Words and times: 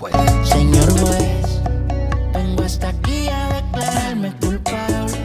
Juez. 0.00 0.12
Señor 0.42 0.90
juez, 0.98 1.62
vengo 2.32 2.64
hasta 2.64 2.88
aquí 2.88 3.28
a 3.28 3.48
declararme 3.62 4.34
culpable. 4.40 5.18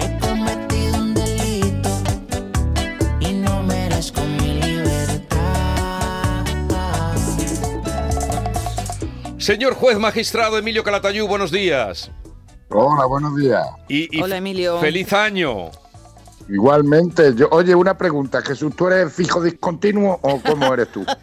He 0.00 0.18
cometido 0.18 0.96
un 0.96 1.14
delito 1.14 1.88
y 3.20 3.34
no 3.34 3.62
merezco 3.62 4.20
mi 4.22 4.54
libertad. 4.60 5.38
Señor 9.38 9.74
juez 9.74 9.96
magistrado 9.96 10.58
Emilio 10.58 10.82
Calatayú, 10.82 11.28
buenos 11.28 11.52
días. 11.52 12.10
Hola, 12.70 13.06
buenos 13.06 13.36
días. 13.36 13.64
Y, 13.86 14.18
y 14.18 14.20
Hola, 14.20 14.38
Emilio. 14.38 14.80
Feliz 14.80 15.12
año. 15.12 15.70
Igualmente, 16.48 17.32
yo, 17.36 17.46
oye, 17.52 17.76
una 17.76 17.96
pregunta, 17.96 18.42
Jesús, 18.42 18.74
¿tú 18.74 18.88
eres 18.88 19.12
fijo 19.12 19.40
discontinuo 19.40 20.18
o 20.20 20.40
cómo 20.42 20.74
eres 20.74 20.90
tú? 20.90 21.06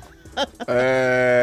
Eh, 0.68 1.35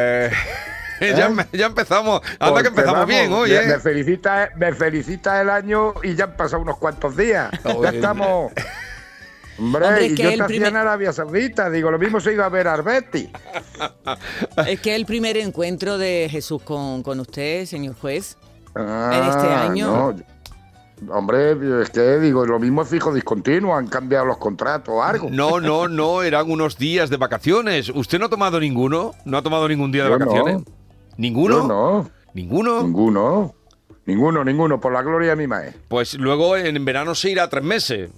ya, 1.17 1.29
me- 1.29 1.47
ya 1.53 1.67
empezamos. 1.67 2.21
Anda 2.39 2.63
que 2.63 2.69
empezamos 2.69 2.95
vamos, 3.01 3.09
bien 3.09 3.33
hoy, 3.33 3.51
Me 3.51 3.57
¿eh? 3.57 3.79
felicita, 3.79 4.51
me 4.57 4.73
felicita 4.73 5.41
el 5.41 5.51
año 5.51 5.95
y 6.03 6.15
ya 6.15 6.25
han 6.25 6.37
pasado 6.37 6.63
unos 6.63 6.77
cuantos 6.79 7.17
días. 7.17 7.51
Oye. 7.65 7.79
Ya 7.83 7.89
estamos. 7.91 8.53
Hombre, 9.59 9.87
Hombre, 9.87 10.07
es 10.07 10.13
y 10.13 10.15
que 10.15 10.23
yo 10.23 10.31
el 10.31 10.45
primer- 10.47 10.69
en 10.71 10.77
Arabia 10.77 11.13
Saudita, 11.13 11.69
digo, 11.71 11.91
lo 11.91 11.99
mismo 11.99 12.21
se 12.21 12.31
ha 12.31 12.33
ido 12.33 12.43
a 12.45 12.49
ver 12.49 12.67
a 12.69 12.73
Arbeti. 12.75 13.31
Es 14.67 14.81
que 14.81 14.95
el 14.97 15.05
primer 15.07 15.37
encuentro 15.37 15.99
de 15.99 16.29
Jesús 16.31 16.63
con, 16.63 17.03
con 17.03 17.21
usted, 17.21 17.67
señor 17.67 17.95
juez. 18.01 18.37
Ah, 18.75 19.31
este 19.35 19.53
año. 19.53 19.87
no. 19.87 20.33
Hombre, 21.13 21.57
es 21.83 21.91
que 21.91 22.19
digo, 22.21 22.47
lo 22.47 22.61
mismo 22.61 22.83
es 22.83 22.89
fijo 22.89 23.13
discontinuo, 23.13 23.75
han 23.77 23.89
cambiado 23.89 24.25
los 24.25 24.39
contratos 24.39 24.95
o 24.95 25.03
algo. 25.03 25.29
No, 25.33 25.59
no, 25.61 25.89
no, 25.89 26.23
eran 26.23 26.49
unos 26.49 26.79
días 26.79 27.11
de 27.11 27.17
vacaciones. 27.17 27.89
¿Usted 27.89 28.21
no 28.21 28.27
ha 28.27 28.29
tomado 28.29 28.61
ninguno? 28.61 29.13
¿No 29.25 29.37
ha 29.37 29.43
tomado 29.43 29.67
ningún 29.69 29.91
día 29.91 30.05
de 30.05 30.11
Yo 30.11 30.19
no. 30.19 30.65
¿Ninguno? 31.17 31.57
Yo 31.63 31.69
no, 31.69 32.11
¿Ninguno? 32.35 32.83
ninguno. 32.83 33.55
Ninguno, 34.05 34.43
ninguno, 34.45 34.81
por 34.81 34.93
la 34.93 35.03
gloria 35.03 35.31
de 35.31 35.37
mi 35.37 35.47
mae. 35.47 35.73
Pues 35.89 36.15
luego 36.15 36.57
en 36.57 36.85
verano 36.85 37.15
se 37.15 37.31
irá 37.31 37.49
tres 37.49 37.63
meses. 37.63 38.11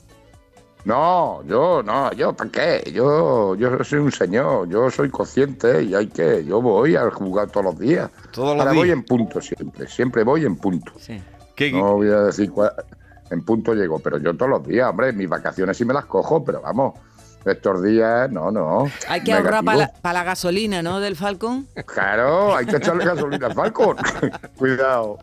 No, 0.87 1.43
yo, 1.47 1.83
no, 1.83 2.13
yo, 2.13 2.35
¿para 2.35 2.51
qué? 2.51 2.91
Yo, 2.93 3.55
yo 3.57 3.83
soy 3.85 3.99
un 4.01 4.13
señor, 4.13 4.69
yo 4.69 4.91
soy 4.91 5.09
consciente 5.09 5.83
y 5.83 5.95
hay 5.95 6.09
que, 6.09 6.45
yo 6.45 6.61
voy 6.61 6.95
a 6.95 7.11
jugar 7.11 7.51
todos 7.51 7.65
los 7.65 7.79
días. 7.79 8.11
Todos 8.33 8.55
los 8.57 8.61
Ahora 8.61 8.73
voy 8.75 8.89
días. 8.89 8.99
en 8.99 9.05
punto 9.05 9.41
siempre, 9.41 9.87
siempre 9.89 10.25
voy 10.25 10.45
en 10.45 10.57
punto. 10.57 10.93
Sí. 10.99 11.23
¿Qué- 11.57 11.73
No 11.73 11.95
voy 11.95 12.09
a 12.09 12.21
decir 12.25 12.51
cuál- 12.51 12.73
en 13.31 13.43
punto 13.45 13.73
llego, 13.75 13.99
pero 13.99 14.19
yo 14.19 14.35
todos 14.37 14.51
los 14.51 14.67
días, 14.67 14.89
hombre, 14.91 15.13
mis 15.15 15.29
vacaciones 15.29 15.77
sí 15.77 15.87
me 15.87 15.95
las 15.95 16.05
cojo, 16.05 16.45
pero 16.45 16.61
vamos, 16.61 16.95
estos 17.47 17.83
días, 17.83 18.31
no, 18.31 18.51
no. 18.51 18.91
Hay 19.09 19.23
que 19.23 19.33
ahorrar 19.33 19.65
para 19.65 19.77
la, 19.79 19.85
negativo. 19.85 20.03
pa' 20.03 20.13
la 20.13 20.25
gasolina, 20.25 20.83
¿no? 20.83 21.01
Del 21.01 21.17
Falcon. 21.17 21.67
Claro, 21.87 22.57
hay 22.57 22.67
que 22.67 22.77
echarle 22.77 23.05
gasolina 23.05 23.47
al 23.49 23.55
Falcon. 23.55 23.97
Cuidado. 24.57 25.19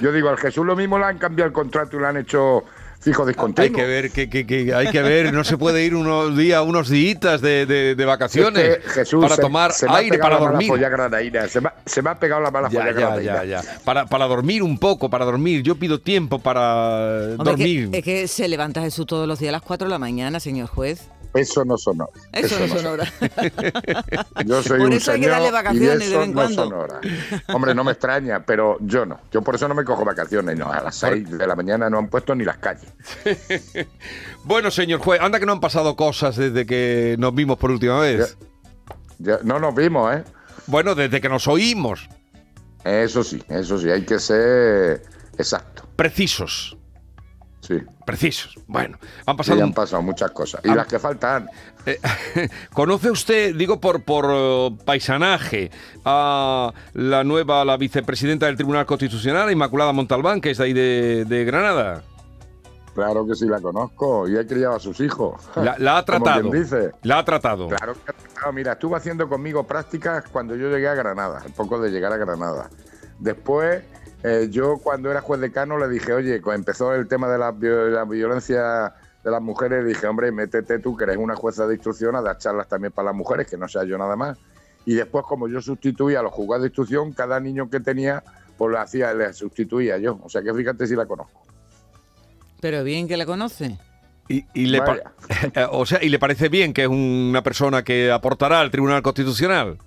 Yo 0.00 0.12
digo, 0.12 0.28
al 0.28 0.38
Jesús 0.38 0.64
lo 0.66 0.76
mismo 0.76 0.98
le 0.98 1.04
han 1.06 1.18
cambiado 1.18 1.46
el 1.48 1.52
contrato 1.52 1.96
y 1.96 2.00
le 2.00 2.06
han 2.06 2.16
hecho 2.18 2.64
fijo 3.00 3.26
discontinuo. 3.26 3.64
Hay 3.64 3.72
que 3.72 3.84
ver, 3.84 4.10
que, 4.12 4.30
que- 4.30 4.46
que 4.46 4.72
hay 4.72 4.86
que 4.88 5.02
ver, 5.02 5.32
no 5.32 5.42
se 5.42 5.58
puede 5.58 5.82
ir 5.84 5.96
unos 5.96 6.36
días, 6.36 6.62
unos 6.64 6.88
días 6.88 7.40
de, 7.40 7.66
de- 7.66 7.94
de 7.96 8.04
vacaciones 8.04 8.78
Jesús, 8.94 9.20
para 9.24 9.34
se- 9.34 9.42
tomar 9.42 9.72
se 9.72 9.86
me 9.86 9.92
ha 9.92 9.96
aire, 9.96 10.10
pegado 10.18 10.22
para 10.30 10.34
la 10.34 10.40
mala 10.40 10.52
dormir. 10.68 11.48
Se 11.50 11.60
me, 11.60 11.68
ha- 11.68 11.74
se 11.84 12.00
me 12.02 12.10
ha 12.10 12.14
pegado 12.14 12.42
la 12.42 12.52
mala 12.52 12.68
Ya, 12.70 12.78
folla 12.80 12.92
ya, 12.92 12.98
granaína. 13.00 13.44
ya, 13.44 13.62
ya. 13.62 13.78
Para, 13.84 14.06
para 14.06 14.26
dormir 14.26 14.62
un 14.62 14.78
poco, 14.78 15.10
para 15.10 15.24
dormir. 15.24 15.62
Yo 15.64 15.74
pido 15.74 16.00
tiempo 16.00 16.38
para 16.38 17.34
Hombre, 17.36 17.44
dormir. 17.44 17.84
Es 17.86 17.90
que, 17.90 17.98
es 17.98 18.04
que 18.04 18.28
se 18.28 18.46
levanta 18.46 18.80
Jesús 18.82 19.04
todos 19.06 19.26
los 19.26 19.40
días 19.40 19.48
a 19.48 19.52
las 19.52 19.62
4 19.62 19.86
de 19.88 19.90
la 19.90 19.98
mañana, 19.98 20.38
señor 20.38 20.68
juez. 20.68 21.08
Eso 21.34 21.64
no 21.64 21.78
son 21.78 22.00
horas. 22.02 22.14
Eso, 22.32 22.58
no 22.58 22.68
son 22.68 22.86
horas. 22.86 23.12
Yo 24.46 24.62
soy 24.62 24.78
Por 24.78 24.86
un 24.88 24.92
eso 24.92 25.12
hay 25.12 25.20
que 25.20 25.28
darle 25.28 25.48
y 25.48 25.50
vacaciones 25.50 25.98
de 26.10 26.16
vez 26.18 26.24
en 26.26 26.30
no 26.30 26.34
cuando. 26.34 26.64
son 26.64 26.72
horas. 26.74 27.00
Hombre, 27.48 27.74
no 27.74 27.84
me 27.84 27.92
extraña, 27.92 28.44
pero 28.44 28.76
yo 28.80 29.06
no. 29.06 29.18
Yo 29.32 29.40
por 29.42 29.54
eso 29.54 29.66
no 29.66 29.74
me 29.74 29.82
cojo 29.84 30.04
vacaciones. 30.04 30.58
No, 30.58 30.70
a 30.70 30.82
las 30.82 30.96
6 30.96 31.30
de 31.38 31.46
la 31.46 31.56
mañana 31.56 31.88
no 31.88 31.98
han 31.98 32.08
puesto 32.08 32.34
ni 32.34 32.44
las 32.44 32.58
calles. 32.58 32.88
Bueno, 34.44 34.70
señor 34.72 34.98
juez, 35.00 35.20
anda 35.20 35.38
que 35.38 35.46
no 35.46 35.52
han 35.52 35.60
pasado 35.60 35.94
cosas 35.94 36.36
desde 36.36 36.66
que 36.66 37.14
nos 37.18 37.32
vimos 37.34 37.58
por 37.58 37.70
última 37.70 38.00
vez. 38.00 38.36
Ya- 39.18 39.38
no 39.44 39.60
nos 39.60 39.72
vimos, 39.74 40.16
¿eh? 40.16 40.24
Bueno, 40.66 40.94
desde 40.96 41.20
que 41.20 41.28
nos 41.28 41.46
oímos. 41.46 42.08
Eso 42.84 43.22
sí, 43.22 43.40
eso 43.48 43.78
sí, 43.78 43.88
hay 43.88 44.02
que 44.04 44.18
ser 44.18 45.02
exacto. 45.38 45.84
Precisos. 45.94 46.76
Sí, 47.62 47.76
Precisos. 48.04 48.58
Bueno, 48.66 48.98
han 49.24 49.34
sí, 49.34 49.38
pasado. 49.38 49.62
han 49.62 49.72
pasado 49.72 50.02
muchas 50.02 50.32
cosas. 50.32 50.60
Y 50.64 50.68
las 50.74 50.86
que 50.88 50.98
faltan, 50.98 51.48
Eh, 51.86 51.98
¿Conoce 52.74 53.08
usted, 53.10 53.54
digo 53.54 53.80
por, 53.80 54.02
por 54.02 54.26
eh, 54.28 54.70
paisanaje, 54.84 55.70
a 56.04 56.72
la 56.94 57.22
nueva, 57.24 57.64
la 57.64 57.76
vicepresidenta 57.76 58.46
del 58.46 58.56
Tribunal 58.56 58.84
Constitucional, 58.84 59.50
Inmaculada 59.52 59.92
Montalbán, 59.92 60.40
que 60.40 60.50
es 60.50 60.58
de 60.58 60.64
ahí 60.64 60.72
de, 60.72 61.24
de 61.24 61.44
Granada? 61.44 62.02
claro 62.94 63.26
que 63.26 63.34
sí 63.34 63.46
la 63.46 63.58
conozco 63.58 64.28
y 64.28 64.36
he 64.36 64.46
criado 64.46 64.74
a 64.76 64.80
sus 64.80 65.00
hijos. 65.00 65.40
La, 65.56 65.76
la 65.78 65.98
ha 65.98 66.04
tratado. 66.04 66.50
dice. 66.50 66.90
La 67.04 67.20
ha 67.20 67.24
tratado. 67.24 67.68
Claro 67.68 67.94
que 67.94 68.12
no, 68.44 68.52
mira, 68.52 68.72
estuvo 68.72 68.96
haciendo 68.96 69.28
conmigo 69.28 69.64
prácticas 69.66 70.24
cuando 70.30 70.56
yo 70.56 70.68
llegué 70.68 70.88
a 70.88 70.94
Granada, 70.94 71.42
poco 71.56 71.80
de 71.80 71.90
llegar 71.90 72.12
a 72.12 72.16
Granada. 72.18 72.68
Después, 73.18 73.82
eh, 74.22 74.48
yo 74.50 74.78
cuando 74.78 75.10
era 75.10 75.20
juez 75.20 75.40
decano 75.40 75.78
le 75.78 75.88
dije, 75.88 76.12
oye, 76.12 76.40
cuando 76.40 76.60
empezó 76.60 76.94
el 76.94 77.08
tema 77.08 77.28
de 77.28 77.38
la, 77.38 77.52
la 77.90 78.04
violencia 78.04 78.94
de 79.24 79.30
las 79.30 79.42
mujeres, 79.42 79.86
dije, 79.86 80.06
hombre, 80.06 80.30
métete 80.32 80.78
tú, 80.78 80.96
que 80.96 81.04
eres 81.04 81.16
una 81.16 81.36
jueza 81.36 81.66
de 81.66 81.74
instrucción, 81.74 82.16
a 82.16 82.22
dar 82.22 82.38
charlas 82.38 82.68
también 82.68 82.92
para 82.92 83.06
las 83.06 83.14
mujeres, 83.14 83.48
que 83.48 83.56
no 83.56 83.68
sea 83.68 83.84
yo 83.84 83.98
nada 83.98 84.16
más. 84.16 84.38
Y 84.84 84.94
después, 84.94 85.24
como 85.26 85.48
yo 85.48 85.60
sustituía 85.60 86.20
a 86.20 86.22
los 86.22 86.32
juzgados 86.32 86.62
de 86.62 86.68
instrucción, 86.68 87.12
cada 87.12 87.38
niño 87.40 87.70
que 87.70 87.80
tenía, 87.80 88.22
pues 88.58 88.70
lo 88.70 88.80
hacía, 88.80 89.14
le 89.14 89.32
sustituía 89.32 89.98
yo. 89.98 90.18
O 90.22 90.28
sea 90.28 90.42
que 90.42 90.52
fíjate 90.52 90.86
si 90.86 90.96
la 90.96 91.06
conozco. 91.06 91.42
Pero 92.60 92.82
bien 92.84 93.08
que 93.08 93.16
la 93.16 93.26
conoce. 93.26 93.78
Y, 94.28 94.44
y 94.54 94.66
le 94.66 94.80
o 95.70 95.86
sea, 95.86 96.02
¿y 96.02 96.08
le 96.08 96.18
parece 96.18 96.48
bien 96.48 96.72
que 96.72 96.82
es 96.82 96.88
una 96.88 97.42
persona 97.42 97.82
que 97.82 98.10
aportará 98.10 98.60
al 98.60 98.70
Tribunal 98.70 99.02
Constitucional? 99.02 99.78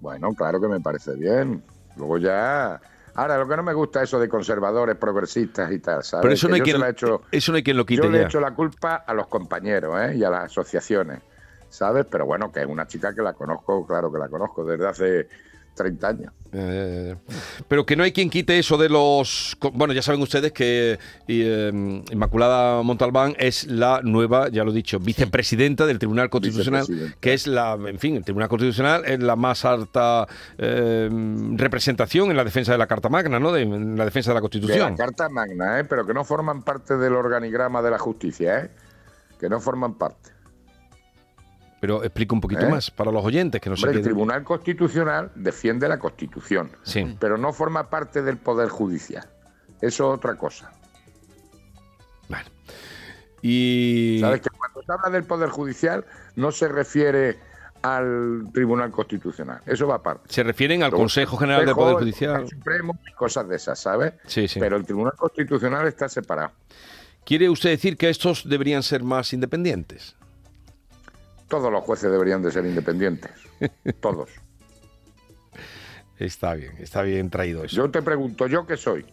Bueno, 0.00 0.34
claro 0.34 0.60
que 0.60 0.68
me 0.68 0.80
parece 0.80 1.14
bien. 1.14 1.62
Luego 1.96 2.18
ya. 2.18 2.80
Ahora, 3.14 3.38
lo 3.38 3.46
que 3.46 3.56
no 3.56 3.62
me 3.62 3.72
gusta 3.72 4.02
es 4.02 4.10
eso 4.10 4.18
de 4.18 4.28
conservadores, 4.28 4.96
progresistas 4.96 5.70
y 5.70 5.78
tal, 5.78 6.02
¿sabes? 6.02 6.22
Pero 6.22 6.34
eso 6.34 6.48
no, 6.48 6.56
hay 6.56 6.60
quien, 6.62 6.82
hecho, 6.84 7.22
eso 7.30 7.52
no 7.52 7.56
hay 7.56 7.62
quien 7.62 7.76
lo 7.76 7.86
quite 7.86 8.02
yo 8.02 8.10
le 8.10 8.18
he 8.18 8.24
hecho 8.24 8.40
la 8.40 8.52
culpa 8.52 9.04
a 9.06 9.14
los 9.14 9.28
compañeros 9.28 9.94
¿eh? 10.00 10.16
y 10.16 10.24
a 10.24 10.30
las 10.30 10.44
asociaciones, 10.44 11.20
¿sabes? 11.68 12.06
Pero 12.10 12.26
bueno, 12.26 12.50
que 12.50 12.60
es 12.60 12.66
una 12.66 12.88
chica 12.88 13.14
que 13.14 13.22
la 13.22 13.32
conozco, 13.34 13.86
claro 13.86 14.12
que 14.12 14.18
la 14.18 14.28
conozco 14.28 14.64
desde 14.64 14.88
hace 14.88 15.28
30 15.74 16.08
años. 16.08 16.32
Eh, 16.56 17.16
pero 17.66 17.84
que 17.84 17.96
no 17.96 18.04
hay 18.04 18.12
quien 18.12 18.30
quite 18.30 18.58
eso 18.58 18.78
de 18.78 18.88
los... 18.88 19.56
Bueno, 19.72 19.92
ya 19.92 20.02
saben 20.02 20.22
ustedes 20.22 20.52
que 20.52 20.98
eh, 21.26 22.02
Inmaculada 22.12 22.82
Montalbán 22.82 23.34
es 23.38 23.66
la 23.66 24.00
nueva, 24.02 24.48
ya 24.48 24.62
lo 24.62 24.70
he 24.70 24.74
dicho, 24.74 25.00
vicepresidenta 25.00 25.84
del 25.84 25.98
Tribunal 25.98 26.30
Constitucional, 26.30 26.86
que 27.20 27.34
es 27.34 27.48
la, 27.48 27.74
en 27.74 27.98
fin, 27.98 28.16
el 28.16 28.24
Tribunal 28.24 28.48
Constitucional 28.48 29.04
es 29.04 29.20
la 29.20 29.34
más 29.34 29.64
alta 29.64 30.28
eh, 30.56 31.10
representación 31.56 32.30
en 32.30 32.36
la 32.36 32.44
defensa 32.44 32.70
de 32.70 32.78
la 32.78 32.86
Carta 32.86 33.08
Magna, 33.08 33.40
¿no? 33.40 33.50
De, 33.50 33.62
en 33.62 33.96
la 33.96 34.04
defensa 34.04 34.30
de 34.30 34.34
la 34.34 34.38
De 34.38 34.42
Constitución. 34.42 34.92
la 34.92 34.96
Carta 34.96 35.28
Magna, 35.28 35.80
¿eh? 35.80 35.84
Pero 35.84 36.06
que 36.06 36.14
no 36.14 36.24
forman 36.24 36.62
parte 36.62 36.96
del 36.96 37.14
organigrama 37.14 37.82
de 37.82 37.90
la 37.90 37.98
justicia, 37.98 38.60
¿eh? 38.60 38.70
Que 39.40 39.48
no 39.48 39.60
forman 39.60 39.94
parte. 39.94 40.33
Pero 41.84 42.02
explica 42.02 42.34
un 42.34 42.40
poquito 42.40 42.62
¿Eh? 42.64 42.70
más 42.70 42.90
para 42.90 43.12
los 43.12 43.22
oyentes 43.22 43.60
que 43.60 43.68
no 43.68 43.76
se 43.76 43.86
el 43.86 43.92
queden- 43.96 44.04
Tribunal 44.04 44.42
Constitucional 44.42 45.30
defiende 45.34 45.86
la 45.86 45.98
Constitución, 45.98 46.70
Sí. 46.82 47.14
pero 47.20 47.36
no 47.36 47.52
forma 47.52 47.90
parte 47.90 48.22
del 48.22 48.38
Poder 48.38 48.70
Judicial. 48.70 49.28
Eso 49.82 50.10
es 50.14 50.18
otra 50.18 50.34
cosa. 50.36 50.72
Vale. 52.30 52.46
Y... 53.42 54.16
Sabes 54.18 54.40
que 54.40 54.48
cuando 54.48 54.80
se 54.82 54.92
habla 54.92 55.10
del 55.10 55.24
Poder 55.24 55.50
Judicial 55.50 56.06
no 56.36 56.52
se 56.52 56.68
refiere 56.68 57.36
al 57.82 58.44
Tribunal 58.54 58.90
Constitucional. 58.90 59.60
Eso 59.66 59.86
va 59.86 59.96
aparte. 59.96 60.32
Se 60.32 60.42
refieren 60.42 60.82
al 60.82 60.88
Luego, 60.90 61.02
Consejo 61.02 61.36
General 61.36 61.66
del 61.66 61.74
Poder 61.74 61.96
el 61.96 61.98
Judicial. 61.98 62.32
Tribunal 62.46 62.48
Supremo 62.48 62.98
y 63.06 63.12
cosas 63.12 63.46
de 63.46 63.56
esas, 63.56 63.78
¿sabes? 63.78 64.14
Sí, 64.24 64.48
sí. 64.48 64.58
Pero 64.58 64.78
el 64.78 64.86
Tribunal 64.86 65.12
Constitucional 65.18 65.86
está 65.86 66.08
separado. 66.08 66.52
¿Quiere 67.26 67.50
usted 67.50 67.68
decir 67.68 67.98
que 67.98 68.08
estos 68.08 68.48
deberían 68.48 68.82
ser 68.82 69.02
más 69.02 69.34
independientes? 69.34 70.16
Todos 71.54 71.70
los 71.70 71.84
jueces 71.84 72.10
deberían 72.10 72.42
de 72.42 72.50
ser 72.50 72.66
independientes. 72.66 73.30
Todos. 74.00 74.28
Está 76.18 76.54
bien, 76.54 76.74
está 76.80 77.02
bien 77.02 77.30
traído 77.30 77.62
eso. 77.62 77.76
Yo 77.76 77.88
te 77.92 78.02
pregunto, 78.02 78.48
¿yo 78.48 78.66
qué 78.66 78.76
soy? 78.76 79.06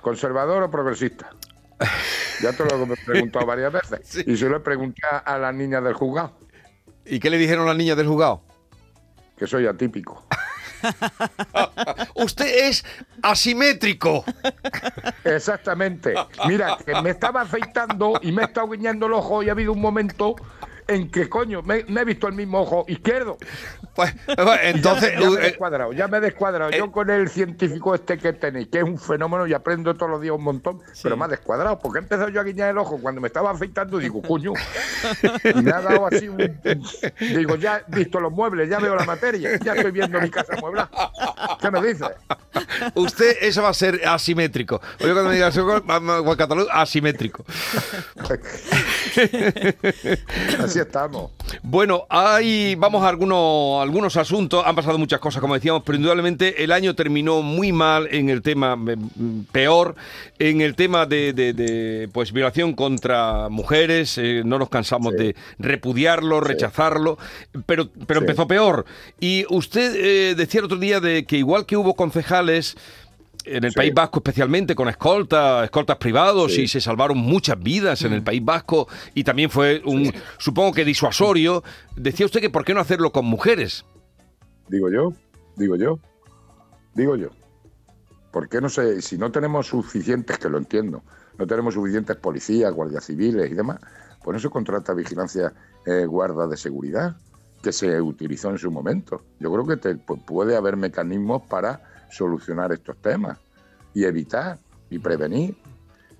¿Conservador 0.00 0.62
o 0.62 0.70
progresista? 0.70 1.30
Ya 2.40 2.52
te 2.52 2.64
lo 2.64 2.84
he 2.84 2.96
preguntado 3.04 3.44
varias 3.44 3.72
veces. 3.72 3.98
Sí. 4.04 4.22
Y 4.24 4.36
se 4.36 4.48
lo 4.48 4.58
he 4.58 4.60
preguntado 4.60 5.20
a 5.24 5.38
las 5.38 5.52
niñas 5.52 5.82
del 5.82 5.94
juzgado, 5.94 6.38
¿Y 7.04 7.18
qué 7.18 7.30
le 7.30 7.36
dijeron 7.36 7.66
las 7.66 7.76
niñas 7.76 7.96
del 7.96 8.06
juzgado? 8.06 8.44
que 9.36 9.48
soy 9.48 9.66
atípico. 9.66 10.24
Usted 12.14 12.68
es 12.68 12.84
asimétrico. 13.22 14.24
Exactamente. 15.24 16.14
Mira, 16.46 16.78
que 16.86 16.94
me 17.02 17.10
estaba 17.10 17.40
afeitando 17.40 18.20
y 18.22 18.30
me 18.30 18.42
he 18.42 18.44
estado 18.44 18.68
guiñando 18.68 19.06
el 19.06 19.14
ojo 19.14 19.42
y 19.42 19.48
ha 19.48 19.52
habido 19.52 19.72
un 19.72 19.80
momento 19.80 20.36
en 20.88 21.10
que 21.10 21.28
coño 21.28 21.62
me, 21.62 21.84
me 21.88 22.00
he 22.00 22.04
visto 22.04 22.26
el 22.26 22.34
mismo 22.34 22.60
ojo 22.62 22.84
izquierdo. 22.88 23.36
Pues, 23.94 24.12
pues, 24.26 24.60
entonces, 24.62 25.12
ya 25.12 25.20
me 25.30 25.36
he 25.36 25.38
eh, 25.38 25.42
descuadrado, 25.42 25.92
ya 25.92 26.08
me 26.08 26.18
he 26.18 26.20
descuadrado. 26.20 26.70
eh, 26.70 26.78
Yo 26.78 26.90
con 26.90 27.10
el 27.10 27.28
científico 27.28 27.94
este 27.94 28.18
que 28.18 28.32
tenéis, 28.32 28.68
que 28.68 28.78
es 28.78 28.84
un 28.84 28.98
fenómeno 28.98 29.46
y 29.46 29.54
aprendo 29.54 29.94
todos 29.94 30.10
los 30.10 30.20
días 30.20 30.34
un 30.34 30.42
montón, 30.44 30.80
pero 31.02 31.16
me 31.16 31.26
ha 31.26 31.28
descuadrado, 31.28 31.78
porque 31.78 31.98
he 31.98 32.02
empezado 32.02 32.28
yo 32.30 32.40
a 32.40 32.44
guiñar 32.44 32.70
el 32.70 32.78
ojo 32.78 32.98
cuando 33.00 33.20
me 33.20 33.28
estaba 33.28 33.50
afeitando, 33.50 33.98
digo, 33.98 34.22
coño, 34.22 34.52
y 35.44 35.62
me 35.62 35.70
ha 35.70 35.80
dado 35.82 36.06
así 36.06 36.28
un... 36.28 36.38
Digo, 37.18 37.56
ya 37.56 37.82
he 37.86 37.94
visto 37.96 38.18
los 38.20 38.32
muebles, 38.32 38.68
ya 38.68 38.78
veo 38.80 38.94
la 38.96 39.04
materia, 39.04 39.58
ya 39.62 39.74
estoy 39.74 39.90
viendo 39.90 40.20
mi 40.20 40.30
casa 40.30 40.54
amueblada. 40.54 40.90
¿Qué 41.60 41.70
me 41.70 41.82
dices? 41.82 42.08
usted 42.94 43.36
eso 43.42 43.62
va 43.62 43.68
a 43.70 43.74
ser 43.74 44.00
asimétrico. 44.06 44.80
Oye, 45.00 45.12
cuando 45.12 45.30
me 45.30 45.34
diga 45.36 45.50
Catalán, 46.36 46.66
asimétrico. 46.72 47.44
Así 50.58 50.77
estamos. 50.82 51.30
Bueno, 51.62 52.04
hay, 52.08 52.74
vamos 52.74 53.02
a 53.04 53.08
algunos, 53.08 53.82
algunos 53.82 54.16
asuntos. 54.16 54.62
Han 54.66 54.76
pasado 54.76 54.98
muchas 54.98 55.20
cosas, 55.20 55.40
como 55.40 55.54
decíamos, 55.54 55.82
pero 55.84 55.96
indudablemente 55.96 56.62
el 56.64 56.72
año 56.72 56.94
terminó 56.94 57.42
muy 57.42 57.72
mal 57.72 58.08
en 58.10 58.28
el 58.28 58.42
tema, 58.42 58.76
mm, 58.76 59.44
peor, 59.52 59.94
en 60.38 60.60
el 60.60 60.74
tema 60.74 61.06
de, 61.06 61.32
de- 61.32 61.52
de, 61.52 62.08
pues, 62.12 62.32
violación 62.32 62.74
contra 62.74 63.48
mujeres. 63.48 64.18
eh, 64.18 64.42
no 64.44 64.58
nos 64.58 64.68
cansamos 64.68 65.12
Sí. 65.16 65.18
de 65.18 65.36
repudiarlo, 65.58 66.40
rechazarlo, 66.40 67.18
pero, 67.66 67.88
pero 68.06 68.20
Sí. 68.20 68.24
empezó 68.24 68.46
peor. 68.46 68.84
Y 69.20 69.44
usted 69.48 69.94
eh, 69.96 70.34
decía 70.34 70.60
el 70.60 70.66
otro 70.66 70.78
día 70.78 71.00
de 71.00 71.24
que 71.24 71.36
igual 71.36 71.66
que 71.66 71.76
hubo 71.76 71.94
concejales 71.94 72.76
en 73.56 73.64
el 73.64 73.70
Sí. 73.70 73.76
País 73.76 73.94
Vasco 73.94 74.18
especialmente 74.18 74.74
con 74.74 74.88
escoltas, 74.88 75.64
escoltas 75.64 75.96
privados 75.96 76.54
Sí. 76.54 76.62
y 76.62 76.68
se 76.68 76.80
salvaron 76.80 77.18
muchas 77.18 77.58
vidas 77.62 78.02
en 78.02 78.12
el 78.12 78.22
País 78.22 78.44
Vasco 78.44 78.88
y 79.14 79.24
también 79.24 79.50
fue 79.50 79.82
un, 79.84 80.12
supongo 80.38 80.72
que 80.72 80.84
disuasorio. 80.84 81.62
Decía 81.96 82.26
usted 82.26 82.40
que 82.40 82.50
por 82.50 82.64
qué 82.64 82.74
no 82.74 82.80
hacerlo 82.80 83.12
con 83.12 83.24
mujeres. 83.26 83.84
Digo 84.68 84.90
yo, 84.90 85.12
digo 85.56 85.76
yo, 85.76 85.98
digo 86.94 87.16
yo. 87.16 87.28
¿Por 88.30 88.48
qué 88.48 88.60
no 88.60 88.68
sé? 88.68 89.00
Si 89.02 89.16
no 89.16 89.30
tenemos 89.32 89.66
suficientes, 89.68 90.38
que 90.38 90.48
lo 90.50 90.58
entiendo, 90.58 91.02
no 91.38 91.46
tenemos 91.46 91.74
suficientes 91.74 92.16
policías, 92.16 92.72
guardias 92.72 93.06
civiles 93.06 93.50
y 93.50 93.54
demás, 93.54 93.78
pues 94.22 94.34
no 94.34 94.38
se 94.40 94.50
contrata 94.50 94.92
vigilancia 94.92 95.52
eh, 95.86 96.04
guarda 96.04 96.46
de 96.46 96.56
seguridad, 96.58 97.16
que 97.62 97.72
se 97.72 98.00
utilizó 98.00 98.50
en 98.50 98.58
su 98.58 98.70
momento. 98.70 99.22
Yo 99.40 99.50
creo 99.50 99.66
que 99.66 99.76
te- 99.78 99.94
pues, 99.96 100.20
puede 100.26 100.54
haber 100.56 100.76
mecanismos 100.76 101.42
para 101.48 101.80
solucionar 102.10 102.72
estos 102.72 102.96
temas 102.98 103.38
y 103.94 104.04
evitar 104.04 104.58
y 104.90 104.98
prevenir. 104.98 105.56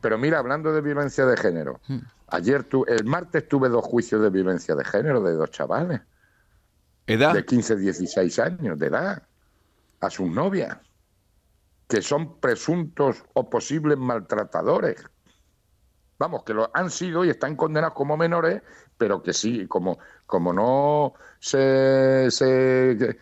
Pero 0.01 0.19
mira, 0.19 0.39
hablando 0.39 0.73
de 0.73 0.81
violencia 0.81 1.27
de 1.27 1.37
género, 1.37 1.81
ayer 2.29 2.65
tu, 2.65 2.85
el 2.87 3.05
martes 3.05 3.49
tuve 3.49 3.69
dos 3.69 3.85
juicios 3.85 4.23
de 4.23 4.31
violencia 4.31 4.75
de 4.75 4.85
género 4.85 5.21
de 5.23 5.33
dos 5.35 5.51
chavales 5.51 6.01
¿Edad? 7.07 7.35
de 7.35 7.45
15, 7.45 7.77
16 7.77 8.39
años 8.39 8.79
de 8.79 8.87
edad 8.87 9.23
a 10.01 10.11
sus 10.11 10.31
novias, 10.31 10.77
que 11.89 12.03
son 12.03 12.39
presuntos 12.39 13.25
o 13.33 13.49
posibles 13.51 13.99
maltratadores. 13.99 15.05
Vamos, 16.19 16.43
que 16.45 16.53
lo 16.53 16.71
han 16.75 16.91
sido 16.91 17.25
y 17.25 17.31
están 17.31 17.57
condenados 17.57 17.95
como 17.95 18.17
menores, 18.17 18.63
pero 18.97 19.23
que 19.23 19.33
sí, 19.33 19.67
como, 19.67 19.99
como 20.27 20.53
no 20.53 21.15
se, 21.39 22.31
se 22.31 23.19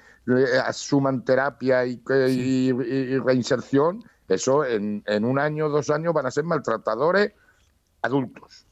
asuman 0.65 1.25
terapia 1.25 1.87
y, 1.87 2.01
y- 2.29 2.71
y 2.71 3.19
reinserción, 3.19 4.03
eso 4.29 4.65
en, 4.65 5.03
en 5.07 5.25
un 5.25 5.39
año 5.39 5.67
o 5.67 5.69
dos 5.69 5.89
años 5.91 6.13
van 6.13 6.27
a 6.27 6.31
ser 6.31 6.45
maltratadores 6.45 7.33
adultos. 8.03 8.67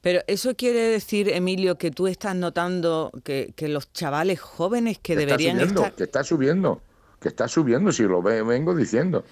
Pero 0.00 0.20
eso 0.26 0.54
quiere 0.56 0.80
decir, 0.80 1.28
Emilio, 1.28 1.76
que 1.76 1.90
tú 1.90 2.06
estás 2.06 2.34
notando 2.34 3.12
que, 3.22 3.52
que 3.54 3.68
los 3.68 3.92
chavales 3.92 4.40
jóvenes 4.40 4.98
que 4.98 5.14
deberían 5.14 5.56
subiendo, 5.58 5.80
estar... 5.82 5.94
Que 5.94 6.04
está 6.04 6.24
subiendo, 6.24 6.80
que 7.20 7.28
está 7.28 7.48
subiendo, 7.48 7.92
si 7.92 8.04
lo 8.04 8.22
ve- 8.22 8.42
vengo 8.42 8.74
diciendo. 8.74 9.24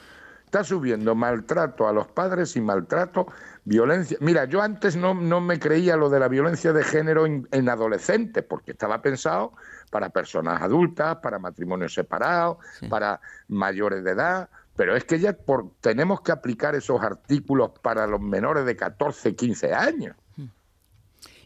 Está 0.48 0.64
subiendo 0.64 1.14
maltrato 1.14 1.86
a 1.88 1.92
los 1.92 2.06
padres 2.06 2.56
y 2.56 2.62
maltrato, 2.62 3.26
violencia. 3.66 4.16
Mira, 4.22 4.46
yo 4.46 4.62
antes 4.62 4.96
no, 4.96 5.12
no 5.12 5.42
me 5.42 5.58
creía 5.58 5.94
lo 5.94 6.08
de 6.08 6.18
la 6.18 6.26
violencia 6.28 6.72
de 6.72 6.84
género 6.84 7.26
en, 7.26 7.46
en 7.52 7.68
adolescentes, 7.68 8.42
porque 8.44 8.70
estaba 8.72 9.02
pensado 9.02 9.52
para 9.90 10.08
personas 10.08 10.62
adultas, 10.62 11.16
para 11.16 11.38
matrimonios 11.38 11.92
separados, 11.92 12.56
para 12.88 13.20
mayores 13.48 14.02
de 14.04 14.12
edad. 14.12 14.48
Pero 14.74 14.96
es 14.96 15.04
que 15.04 15.18
ya 15.20 15.34
por, 15.34 15.70
tenemos 15.82 16.22
que 16.22 16.32
aplicar 16.32 16.74
esos 16.74 17.02
artículos 17.02 17.72
para 17.82 18.06
los 18.06 18.18
menores 18.22 18.64
de 18.64 18.74
14, 18.74 19.36
15 19.36 19.74
años. 19.74 20.16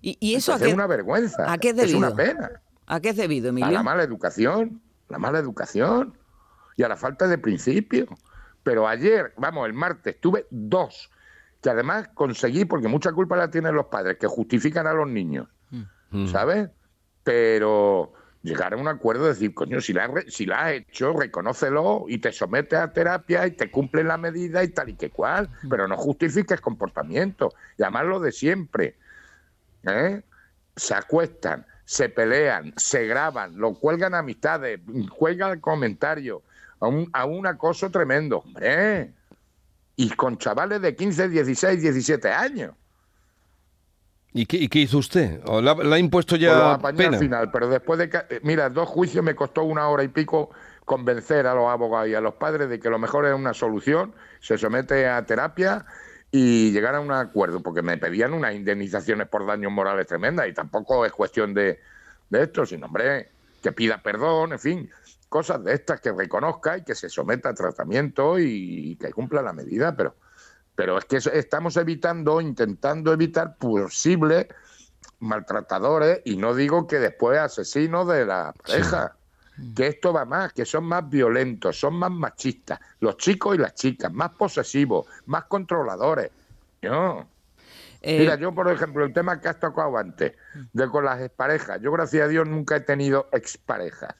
¿Y, 0.00 0.16
y 0.20 0.36
eso 0.36 0.52
a 0.52 0.54
Entonces 0.54 0.66
qué, 0.66 0.68
es 0.70 0.74
una 0.74 0.86
vergüenza. 0.86 1.52
a 1.52 1.58
qué 1.58 1.70
es 1.70 1.78
es 1.78 1.92
una 1.94 2.10
debido? 2.12 2.36
pena. 2.36 2.50
¿A 2.86 3.00
qué 3.00 3.08
es 3.08 3.16
debido, 3.16 3.48
A 3.48 3.50
Emilio? 3.50 3.72
la 3.72 3.82
mala 3.82 4.04
educación, 4.04 4.80
la 5.08 5.18
mala 5.18 5.40
educación 5.40 6.16
y 6.76 6.84
a 6.84 6.88
la 6.88 6.96
falta 6.96 7.26
de 7.26 7.36
principio. 7.38 8.06
Pero 8.62 8.86
ayer, 8.86 9.32
vamos, 9.36 9.66
el 9.66 9.72
martes, 9.72 10.20
tuve 10.20 10.46
dos, 10.50 11.10
que 11.60 11.70
además 11.70 12.08
conseguí, 12.14 12.64
porque 12.64 12.88
mucha 12.88 13.12
culpa 13.12 13.36
la 13.36 13.50
tienen 13.50 13.74
los 13.74 13.86
padres, 13.86 14.18
que 14.18 14.26
justifican 14.26 14.86
a 14.86 14.92
los 14.92 15.08
niños, 15.08 15.48
¿sabes? 16.26 16.68
Pero 17.24 18.12
llegar 18.42 18.74
a 18.74 18.76
un 18.76 18.88
acuerdo 18.88 19.24
de 19.24 19.30
decir, 19.30 19.54
coño, 19.54 19.80
si 19.80 19.92
la, 19.92 20.10
si 20.28 20.46
la 20.46 20.66
has 20.66 20.72
hecho, 20.72 21.12
reconócelo 21.12 22.06
y 22.08 22.18
te 22.18 22.32
sometes 22.32 22.78
a 22.78 22.92
terapia 22.92 23.46
y 23.46 23.52
te 23.52 23.70
cumplen 23.70 24.08
la 24.08 24.16
medida 24.16 24.62
y 24.64 24.68
tal 24.68 24.90
y 24.90 24.94
que 24.94 25.10
cual, 25.10 25.48
pero 25.70 25.86
no 25.86 25.96
justifiques 25.96 26.60
comportamiento. 26.60 27.52
Y 27.78 27.82
además 27.82 28.06
lo 28.06 28.20
de 28.20 28.32
siempre. 28.32 28.96
¿eh? 29.84 30.22
se 30.76 30.94
acuestan, 30.94 31.66
se 31.84 32.08
pelean, 32.08 32.72
se 32.76 33.06
graban, 33.06 33.58
lo 33.58 33.74
cuelgan 33.74 34.14
a 34.14 34.18
amistades, 34.18 34.80
cuelgan 35.16 35.60
comentarios, 35.60 36.42
a 36.82 36.88
un, 36.88 37.08
a 37.12 37.24
un 37.24 37.46
acoso 37.46 37.90
tremendo, 37.90 38.38
hombre. 38.38 39.12
Y 39.96 40.10
con 40.10 40.36
chavales 40.36 40.80
de 40.82 40.96
15, 40.96 41.28
16, 41.28 41.80
17 41.80 42.28
años. 42.30 42.72
¿Y 44.32 44.46
qué, 44.46 44.56
y 44.56 44.68
qué 44.68 44.80
hizo 44.80 44.98
usted? 44.98 45.40
¿O 45.44 45.60
¿La, 45.60 45.74
la 45.74 45.96
ha 45.96 45.98
impuesto 45.98 46.36
Pues 46.36 46.40
ya 46.40 46.78
pena? 46.96 47.16
al 47.16 47.22
final, 47.22 47.50
pero 47.52 47.68
después 47.68 47.98
de 47.98 48.08
que, 48.08 48.16
eh, 48.16 48.40
mira, 48.42 48.68
dos 48.70 48.88
juicios 48.88 49.22
me 49.24 49.34
costó 49.34 49.62
una 49.62 49.88
hora 49.88 50.02
y 50.02 50.08
pico 50.08 50.50
convencer 50.84 51.46
a 51.46 51.54
los 51.54 51.68
abogados 51.68 52.08
y 52.08 52.14
a 52.14 52.20
los 52.20 52.34
padres 52.34 52.68
de 52.68 52.80
que 52.80 52.90
lo 52.90 52.98
mejor 52.98 53.26
es 53.26 53.34
una 53.34 53.54
solución, 53.54 54.14
se 54.40 54.58
somete 54.58 55.06
a 55.06 55.24
terapia 55.24 55.84
y 56.30 56.72
llegar 56.72 56.94
a 56.94 57.00
un 57.00 57.12
acuerdo, 57.12 57.62
porque 57.62 57.82
me 57.82 57.98
pedían 57.98 58.32
unas 58.32 58.54
indemnizaciones 58.54 59.28
por 59.28 59.46
daños 59.46 59.70
morales 59.70 60.06
tremendas 60.06 60.48
y 60.48 60.54
tampoco 60.54 61.04
es 61.06 61.12
cuestión 61.12 61.52
de, 61.54 61.78
de 62.30 62.42
esto, 62.42 62.64
sino, 62.66 62.86
hombre, 62.86 63.28
que 63.62 63.70
pida 63.70 64.02
perdón, 64.02 64.52
en 64.52 64.58
fin, 64.58 64.90
cosas 65.32 65.64
de 65.64 65.72
estas 65.72 65.98
que 66.02 66.12
reconozca 66.12 66.76
y 66.76 66.84
que 66.84 66.94
se 66.94 67.08
someta 67.08 67.48
a 67.48 67.54
tratamiento 67.54 68.38
y, 68.38 68.96
que 68.96 69.10
cumpla 69.10 69.40
la 69.40 69.54
medida, 69.54 69.96
pero, 69.96 70.14
pero 70.76 70.98
es 70.98 71.06
que 71.06 71.16
estamos 71.16 71.78
evitando, 71.78 72.38
intentando 72.42 73.14
evitar 73.14 73.56
posibles 73.56 74.46
maltratadores 75.20 76.20
y 76.26 76.36
no 76.36 76.54
digo 76.54 76.86
que 76.86 76.98
después 76.98 77.38
asesinos 77.38 78.06
de 78.08 78.26
la 78.26 78.52
pareja. 78.62 79.16
Que 79.76 79.86
esto 79.86 80.12
va 80.12 80.24
más, 80.24 80.52
que 80.52 80.64
son 80.64 80.84
más 80.84 81.08
violentos, 81.08 81.78
son 81.78 81.94
más 81.94 82.10
machistas, 82.10 82.80
los 83.00 83.16
chicos 83.16 83.54
y 83.54 83.58
las 83.58 83.74
chicas, 83.74 84.12
más 84.12 84.30
posesivos, 84.30 85.06
más 85.26 85.44
controladores. 85.44 86.30
No. 86.80 87.28
Eh, 88.00 88.18
Mira, 88.18 88.36
yo 88.36 88.52
por 88.54 88.70
ejemplo, 88.70 89.04
el 89.04 89.12
tema 89.12 89.40
que 89.40 89.48
has 89.48 89.60
tocado 89.60 89.96
antes, 89.96 90.32
de 90.72 90.88
con 90.88 91.04
las 91.04 91.20
exparejas, 91.20 91.80
yo 91.80 91.92
gracias 91.92 92.24
a 92.24 92.28
Dios 92.28 92.48
nunca 92.48 92.76
he 92.76 92.80
tenido 92.80 93.28
exparejas, 93.30 94.14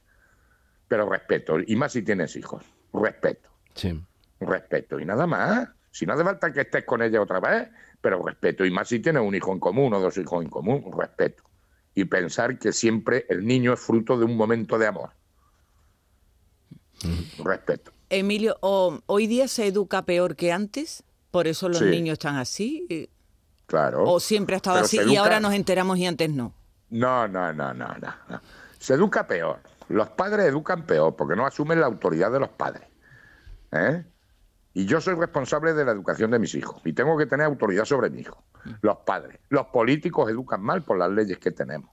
pero 0.92 1.08
respeto, 1.08 1.56
y 1.66 1.74
más 1.74 1.92
si 1.92 2.02
tienes 2.02 2.36
hijos, 2.36 2.62
respeto 2.92 3.48
Sí. 3.72 3.98
respeto 4.40 5.00
y 5.00 5.06
nada 5.06 5.26
más. 5.26 5.70
Si 5.90 6.04
no 6.04 6.12
hace 6.12 6.22
falta 6.22 6.52
que 6.52 6.60
estés 6.60 6.84
con 6.84 7.00
ella 7.00 7.18
otra 7.22 7.40
vez, 7.40 7.70
pero 8.02 8.22
respeto. 8.22 8.66
Y 8.66 8.70
más 8.70 8.88
si 8.88 8.98
tienes 9.00 9.22
un 9.22 9.34
hijo 9.34 9.52
en 9.54 9.58
común 9.58 9.94
o 9.94 10.00
dos 10.00 10.18
hijos 10.18 10.44
en 10.44 10.50
común, 10.50 10.84
respeto. 10.94 11.44
Y 11.94 12.04
pensar 12.04 12.58
que 12.58 12.74
siempre 12.74 13.24
el 13.30 13.46
niño 13.46 13.72
es 13.72 13.80
fruto 13.80 14.18
de 14.18 14.26
un 14.26 14.36
momento 14.36 14.76
de 14.78 14.86
amor. 14.86 15.12
Respeto. 17.42 17.90
Emilio, 18.10 18.58
¿hoy 18.60 19.26
día 19.26 19.48
se 19.48 19.66
educa 19.66 20.02
peor 20.02 20.36
que 20.36 20.52
antes? 20.52 21.04
¿Por 21.30 21.46
eso 21.46 21.70
los 21.70 21.78
Sí. 21.78 21.86
niños 21.86 22.14
están 22.14 22.36
así? 22.36 22.86
Eh, 22.90 23.08
Claro. 23.64 24.04
¿O 24.04 24.20
siempre 24.20 24.56
ha 24.56 24.58
estado 24.58 24.76
Pero 24.76 24.84
así 24.84 24.98
y 25.10 25.16
ahora 25.16 25.40
nos 25.40 25.54
enteramos 25.54 25.96
y 25.96 26.04
antes 26.04 26.28
no? 26.28 26.52
No, 26.90 27.26
no, 27.28 27.50
no, 27.54 27.72
no, 27.72 27.88
no, 27.96 28.14
no. 28.28 28.40
Se 28.78 28.92
educa 28.92 29.26
peor. 29.26 29.60
Los 29.92 30.08
padres 30.08 30.46
educan 30.46 30.86
peor 30.86 31.14
porque 31.16 31.36
no 31.36 31.44
asumen 31.44 31.78
la 31.78 31.86
autoridad 31.86 32.32
de 32.32 32.40
los 32.40 32.48
padres. 32.48 32.88
¿Eh? 33.72 34.04
Y 34.72 34.86
yo 34.86 35.02
soy 35.02 35.14
responsable 35.14 35.74
de 35.74 35.84
la 35.84 35.92
educación 35.92 36.30
de 36.30 36.38
mis 36.38 36.54
hijos 36.54 36.80
y 36.86 36.94
tengo 36.94 37.16
que 37.18 37.26
tener 37.26 37.44
autoridad 37.44 37.84
sobre 37.84 38.08
mi 38.08 38.20
hijo. 38.20 38.42
Los 38.80 38.98
padres. 38.98 39.38
Los 39.50 39.66
políticos 39.66 40.30
educan 40.30 40.62
mal 40.62 40.82
por 40.82 40.96
las 40.96 41.10
leyes 41.10 41.38
que 41.38 41.50
tenemos. 41.50 41.90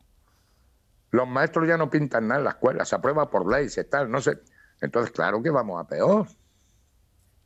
Los 1.11 1.27
maestros 1.27 1.67
ya 1.67 1.75
no 1.75 1.89
pintan 1.89 2.29
nada 2.29 2.39
en 2.39 2.45
la 2.45 2.51
escuela, 2.51 2.85
se 2.85 2.95
aprueba 2.95 3.29
por 3.29 3.51
ley, 3.51 3.67
se 3.67 3.83
tal, 3.83 4.09
no 4.09 4.21
sé. 4.21 4.39
Entonces, 4.79 5.11
claro 5.11 5.43
que 5.43 5.49
vamos 5.49 5.83
a 5.83 5.85
peor. 5.85 6.25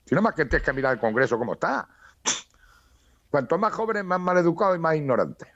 Si 0.06 0.14
no 0.14 0.22
más 0.22 0.36
que 0.36 0.46
tienes 0.46 0.64
que 0.64 0.74
mirar 0.74 0.94
el 0.94 1.00
Congreso 1.00 1.40
cómo 1.40 1.54
está. 1.54 1.88
Cuanto 3.32 3.58
más 3.58 3.74
jóvenes, 3.74 4.04
más 4.04 4.20
mal 4.20 4.38
educados 4.38 4.76
y 4.76 4.80
más 4.80 4.96
ignorantes. 4.96 5.48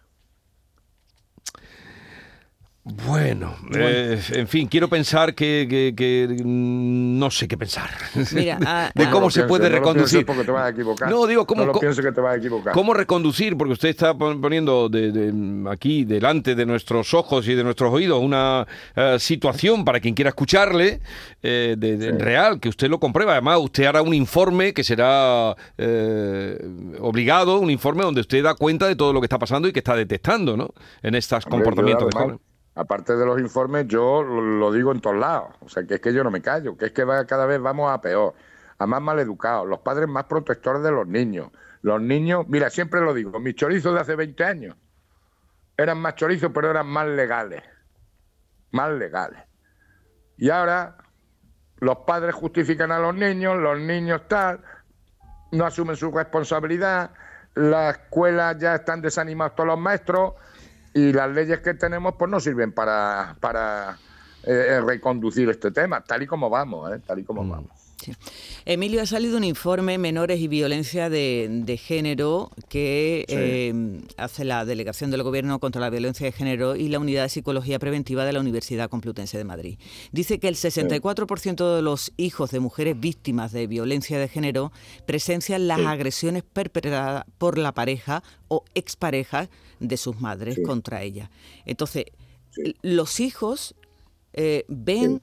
Bueno, 3.08 3.56
eh, 3.74 4.20
en 4.34 4.48
fin, 4.48 4.68
quiero 4.68 4.90
pensar 4.90 5.34
que, 5.34 5.66
que- 5.70 5.94
que, 5.96 6.42
no 6.44 7.32
sé 7.32 7.48
qué 7.48 7.58
pensar. 7.58 7.90
Mira, 8.34 8.60
ah, 8.66 8.92
de 8.94 9.04
ah, 9.06 9.10
cómo 9.10 9.22
No 9.22 9.26
lo 9.28 9.32
se 9.32 9.44
puede 9.46 9.64
no 9.64 9.70
lo 9.70 9.76
reconducir. 9.78 10.26
pienses 10.26 10.26
porque 10.26 10.44
te 10.44 10.52
vas 10.52 10.64
a 10.66 10.70
equivocar. 10.70 11.10
No, 11.10 11.26
digo, 11.26 11.48
¿cómo- 11.48 11.66
No 11.66 11.74
lo 11.74 11.80
pienses 11.80 12.04
que 12.06 12.12
te 12.12 12.20
vas 12.22 12.36
a 12.36 12.38
equivocar. 12.38 12.74
¿Cómo 12.74 12.94
reconducir? 12.94 13.56
Porque 13.58 13.74
usted 13.74 13.90
está 13.90 14.14
pon- 14.14 14.42
poniendo 14.42 14.90
de- 14.90 15.12
de- 15.12 15.70
aquí 15.72 16.04
delante 16.04 16.54
de 16.54 16.66
nuestros 16.66 17.14
ojos 17.14 17.48
y 17.48 17.56
de 17.56 17.64
nuestros 17.64 17.94
oídos 17.94 18.22
una 18.22 18.68
eh, 18.96 19.16
situación 19.20 19.86
para 19.86 20.00
quien 20.00 20.14
quiera 20.14 20.30
escucharle 20.30 21.00
eh, 21.42 21.76
de, 21.78 21.98
de- 21.98 22.12
Sí. 22.12 22.18
real, 22.18 22.60
que 22.60 22.68
usted 22.70 22.90
lo 22.90 23.00
comprueba. 23.00 23.34
Además, 23.34 23.60
usted 23.62 23.86
hará 23.86 24.02
un 24.02 24.14
informe 24.14 24.74
que 24.74 24.84
será 24.84 25.56
eh, 25.78 26.58
obligado, 27.00 27.60
un 27.60 27.70
informe 27.72 28.04
donde 28.04 28.22
usted 28.22 28.44
da 28.44 28.54
cuenta 28.56 28.88
de 28.88 28.96
todo 28.96 29.14
lo 29.14 29.22
que 29.22 29.26
está 29.26 29.40
pasando 29.40 29.68
y 29.68 29.72
que 29.72 29.80
está 29.80 29.96
detectando 29.96 30.58
¿no? 30.58 30.70
en 31.02 31.16
estos 31.16 31.46
Hombre, 31.46 31.52
comportamientos 31.58 32.04
yo, 32.04 32.08
de 32.10 32.16
además, 32.18 32.24
jóvenes. 32.40 32.47
Aparte 32.77 33.15
de 33.15 33.25
los 33.25 33.39
informes, 33.39 33.88
yo 33.88 34.22
lo, 34.22 34.72
digo 34.72 34.91
en 34.91 35.01
todos 35.01 35.15
lados. 35.15 35.55
O 35.62 35.69
sea, 35.69 35.84
que 35.84 35.96
es 35.96 36.00
que 36.00 36.13
yo 36.13 36.24
no 36.24 36.29
me 36.29 36.41
callo, 36.41 36.77
que 36.77 36.86
es 36.86 36.91
que 36.91 37.03
cada 37.27 37.48
vez 37.48 37.60
vamos 37.60 37.91
a 37.91 38.00
peor, 38.00 38.36
a 38.77 38.86
más 38.86 39.01
maleducados, 39.01 39.67
los 39.67 39.79
padres 39.79 40.07
más 40.07 40.25
protectores 40.25 40.84
de 40.84 40.91
los 40.91 41.07
niños. 41.07 41.50
Los 41.81 42.00
niños, 42.00 42.46
mira, 42.48 42.69
siempre 42.69 43.01
lo 43.01 43.15
digo, 43.15 43.39
mis 43.39 43.55
chorizos 43.55 43.96
de 43.96 44.00
hace 44.00 44.15
20 44.15 44.43
años 44.43 44.75
eran 45.75 46.00
más 46.00 46.15
chorizos, 46.15 46.51
pero 46.53 46.69
eran 46.69 46.86
más 46.86 47.07
legales. 47.07 47.63
Más 48.72 48.91
legales. 48.91 49.39
Y 50.38 50.51
ahora 50.51 50.98
los 51.77 51.98
padres 52.00 52.36
justifican 52.36 52.91
a 52.91 53.00
los 53.00 53.15
niños, 53.15 53.57
los 53.57 53.79
niños 53.79 54.22
tal, 54.27 54.62
no 55.51 55.65
asumen 55.65 55.96
su 55.96 56.12
responsabilidad, 56.12 57.10
las 57.55 57.98
escuelas 57.98 58.57
ya 58.60 58.75
están 58.75 59.01
desanimados 59.01 59.55
todos 59.55 59.67
los 59.67 59.79
maestros 59.79 60.34
y 60.94 61.13
las 61.13 61.29
leyes 61.32 61.60
que 61.60 61.74
tenemos 61.74 62.15
pues 62.17 62.29
no 62.29 62.39
sirven 62.39 62.72
para, 62.72 63.36
para 63.39 63.98
eh, 64.44 64.82
reconducir 64.86 65.50
este 65.50 65.72
tema, 65.72 66.01
tal 66.01 66.24
y 66.24 66.27
como 66.27 66.50
vamos, 66.50 66.91
¿eh? 66.91 67.01
tal 67.06 67.20
y 67.20 67.24
como 67.24 67.48
vamos. 67.48 67.76
Emilio, 68.66 69.02
ha 69.02 69.06
salido 69.06 69.38
un 69.38 69.44
informe 69.44 69.98
Menores 69.98 70.40
y 70.40 70.48
Violencia 70.48 71.10
de, 71.10 71.48
de 71.50 71.78
Género 71.78 72.52
que 72.70 73.26
Sí. 73.28 73.36
eh, 73.38 74.02
hace 74.18 74.44
la 74.46 74.66
Delegación 74.66 75.12
del 75.12 75.24
Gobierno 75.24 75.60
contra 75.60 75.82
la 75.82 75.90
Violencia 75.90 76.26
de 76.26 76.32
Género 76.32 76.76
y 76.76 76.90
la 76.90 77.00
Unidad 77.00 77.24
de 77.24 77.30
Psicología 77.30 77.80
Preventiva 77.80 78.26
de 78.26 78.34
la 78.34 78.40
Universidad 78.40 78.90
Complutense 78.90 79.38
de 79.38 79.44
Madrid. 79.44 79.78
Dice 80.12 80.40
que 80.40 80.48
el 80.48 80.56
64% 80.56 81.76
de 81.76 81.82
los 81.82 82.12
hijos 82.18 82.52
de 82.52 82.60
mujeres 82.60 83.00
víctimas 83.00 83.52
de 83.52 83.68
violencia 83.68 84.20
de 84.20 84.28
género 84.28 84.72
presencian 85.06 85.68
las 85.68 85.80
Sí. 85.80 85.86
agresiones 85.86 86.44
perpetradas 86.44 87.26
por 87.38 87.58
la 87.58 87.74
pareja 87.74 88.24
o 88.48 88.64
expareja 88.76 89.50
de 89.80 89.98
sus 89.98 90.20
madres 90.22 90.56
Sí. 90.56 90.64
contra 90.64 91.04
ellas. 91.04 91.30
Entonces, 91.66 92.06
Sí. 92.52 92.76
los 92.82 93.20
hijos 93.20 93.76
eh, 94.34 94.66
ven 94.68 95.22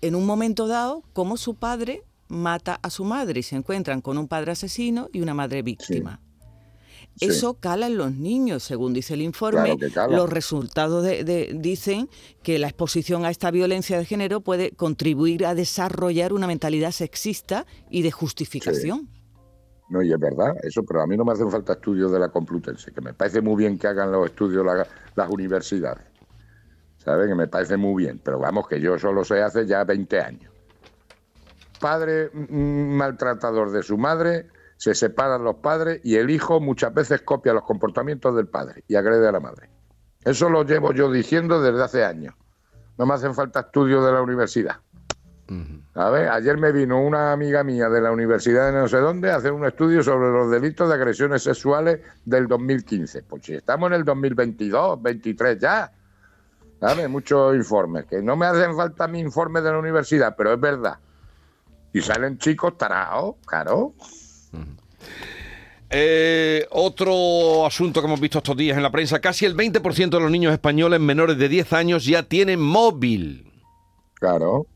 en 0.00 0.14
un 0.14 0.26
momento 0.26 0.66
dado 0.66 1.02
cómo 1.12 1.36
su 1.36 1.54
padre 1.54 2.02
mata 2.30 2.78
a 2.82 2.88
su 2.90 3.04
madre 3.04 3.40
y 3.40 3.42
se 3.42 3.56
encuentran 3.56 4.00
con 4.00 4.16
un 4.18 4.26
padre 4.28 4.52
asesino 4.52 5.08
y 5.12 5.20
una 5.20 5.34
madre 5.34 5.62
víctima. 5.62 6.20
Sí. 7.16 7.26
Eso 7.26 7.54
cala 7.54 7.86
en 7.88 7.96
los 7.98 8.12
niños, 8.14 8.62
según 8.62 8.92
dice 8.94 9.14
el 9.14 9.22
informe. 9.22 9.76
Claro. 9.76 10.12
Los 10.16 10.30
resultados 10.30 11.04
de- 11.04 11.24
de- 11.24 11.52
dicen 11.54 12.08
que 12.42 12.58
la 12.58 12.68
exposición 12.68 13.24
a 13.24 13.30
esta 13.30 13.50
violencia 13.50 13.98
de 13.98 14.04
género 14.04 14.40
puede 14.40 14.70
contribuir 14.70 15.44
a 15.44 15.54
desarrollar 15.54 16.32
una 16.32 16.46
mentalidad 16.46 16.92
sexista 16.92 17.66
y 17.90 18.02
de 18.02 18.10
justificación. 18.12 19.08
No, 19.90 20.02
y 20.02 20.12
es 20.12 20.18
verdad, 20.20 20.54
eso, 20.62 20.84
pero 20.84 21.02
a 21.02 21.06
mí 21.06 21.16
no 21.16 21.24
me 21.24 21.32
hacen 21.32 21.50
falta 21.50 21.72
estudios 21.72 22.12
de 22.12 22.20
la 22.20 22.28
Complutense, 22.28 22.92
que 22.92 23.00
me 23.00 23.12
parece 23.12 23.40
muy 23.40 23.56
bien 23.56 23.76
que 23.76 23.88
hagan 23.88 24.12
los 24.12 24.26
estudios 24.26 24.64
la- 24.64 24.86
las 25.16 25.28
universidades. 25.28 26.04
¿Saben? 26.98 27.28
Que 27.28 27.34
me 27.34 27.48
parece 27.48 27.76
muy 27.76 28.04
bien, 28.04 28.20
pero 28.22 28.38
vamos, 28.38 28.68
que 28.68 28.80
yo 28.80 28.98
solo 28.98 29.24
sé 29.24 29.42
hace 29.42 29.66
ya 29.66 29.82
20 29.84 30.20
años. 30.20 30.49
Padre 31.80 32.30
maltratador 32.32 33.72
de 33.72 33.82
su 33.82 33.98
madre, 33.98 34.48
se 34.76 34.94
separan 34.94 35.42
los 35.42 35.56
padres 35.56 36.00
y 36.04 36.16
el 36.16 36.30
hijo 36.30 36.60
muchas 36.60 36.94
veces 36.94 37.22
copia 37.22 37.52
los 37.52 37.64
comportamientos 37.64 38.34
del 38.36 38.46
padre 38.46 38.84
y 38.86 38.94
agrede 38.94 39.26
a 39.26 39.32
la 39.32 39.40
madre. 39.40 39.68
Eso 40.24 40.48
lo 40.48 40.64
llevo 40.64 40.92
yo 40.92 41.10
diciendo 41.10 41.60
desde 41.60 41.82
hace 41.82 42.04
años. 42.04 42.34
No 42.96 43.06
me 43.06 43.14
hacen 43.14 43.34
falta 43.34 43.60
estudios 43.60 44.04
de 44.04 44.12
la 44.12 44.22
universidad. 44.22 44.76
A 45.94 46.10
ver, 46.10 46.28
ayer 46.28 46.56
me 46.56 46.70
vino 46.70 47.02
una 47.02 47.32
amiga 47.32 47.64
mía 47.64 47.88
de 47.88 48.00
la 48.00 48.12
universidad 48.12 48.72
de 48.72 48.78
no 48.78 48.86
sé 48.86 48.98
dónde 48.98 49.32
a 49.32 49.36
hacer 49.36 49.50
un 49.50 49.66
estudio 49.66 50.02
sobre 50.02 50.30
los 50.30 50.48
delitos 50.48 50.88
de 50.88 50.94
agresiones 50.94 51.42
sexuales 51.42 52.00
del 52.24 52.46
2015. 52.46 53.24
Pues 53.24 53.44
si 53.44 53.54
estamos 53.54 53.88
en 53.88 53.94
el 53.94 54.04
2022, 54.04 55.02
23 55.02 55.58
ya. 55.58 55.92
¿Sabes? 56.78 57.08
Muchos 57.10 57.56
informes. 57.56 58.06
Que 58.06 58.22
no 58.22 58.36
me 58.36 58.46
hacen 58.46 58.76
falta 58.76 59.08
mi 59.08 59.18
informe 59.18 59.60
de 59.60 59.72
la 59.72 59.78
universidad, 59.78 60.36
pero 60.36 60.52
es 60.52 60.60
verdad. 60.60 60.98
Y 61.92 62.00
salen 62.00 62.38
chicos 62.38 62.76
taraos, 62.78 63.36
claro. 63.44 63.94
Eh, 65.92 66.66
otro 66.70 67.66
asunto 67.66 68.00
que 68.00 68.06
hemos 68.06 68.20
visto 68.20 68.38
estos 68.38 68.56
días 68.56 68.76
en 68.76 68.84
la 68.84 68.92
prensa, 68.92 69.20
casi 69.20 69.44
el 69.44 69.56
20% 69.56 70.10
de 70.10 70.20
los 70.20 70.30
niños 70.30 70.52
españoles 70.52 71.00
menores 71.00 71.36
de 71.36 71.48
10 71.48 71.72
años 71.72 72.04
ya 72.04 72.22
tienen 72.22 72.60
móvil. 72.60 73.52
Claro. 74.14 74.66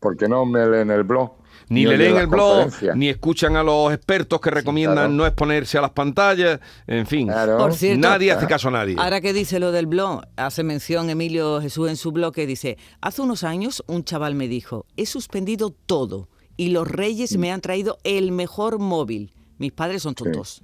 Porque 0.00 0.28
no 0.28 0.44
me 0.44 0.66
leen 0.66 0.90
el 0.90 1.04
blog. 1.04 1.41
Ni 1.68 1.86
le 1.86 1.96
leen 1.96 2.16
el 2.16 2.26
blog, 2.26 2.70
ni 2.94 3.08
escuchan 3.08 3.56
a 3.56 3.62
los 3.62 3.92
expertos 3.92 4.40
que 4.40 4.50
recomiendan 4.50 4.96
claro. 4.96 5.12
no 5.12 5.26
exponerse 5.26 5.78
a 5.78 5.80
las 5.80 5.90
pantallas, 5.90 6.60
en 6.86 7.06
fin. 7.06 7.28
Claro. 7.28 7.58
Por 7.58 7.74
cierto, 7.74 8.08
nadie 8.08 8.32
hace 8.32 8.46
caso 8.46 8.68
a 8.68 8.72
nadie. 8.72 8.96
Ahora 8.98 9.20
que 9.20 9.32
dice 9.32 9.58
lo 9.58 9.72
del 9.72 9.86
blog, 9.86 10.22
hace 10.36 10.62
mención 10.62 11.10
Emilio 11.10 11.60
Jesús 11.60 11.88
en 11.88 11.96
su 11.96 12.12
blog 12.12 12.34
que 12.34 12.46
dice, 12.46 12.78
hace 13.00 13.22
unos 13.22 13.44
años 13.44 13.82
un 13.86 14.04
chaval 14.04 14.34
me 14.34 14.48
dijo, 14.48 14.86
he 14.96 15.06
suspendido 15.06 15.70
todo 15.70 16.28
y 16.56 16.68
los 16.68 16.88
reyes 16.88 17.36
me 17.36 17.52
han 17.52 17.60
traído 17.60 17.98
el 18.04 18.32
mejor 18.32 18.78
móvil. 18.78 19.34
Mis 19.58 19.72
padres 19.72 20.02
son 20.02 20.14
tontos. 20.14 20.62